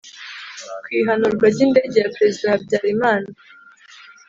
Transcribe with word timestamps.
ku 0.83 0.87
ihanurwa 0.99 1.45
ry'indege 1.53 1.97
ya 2.03 2.11
perezida 2.15 2.45
habyarimana 2.53 3.29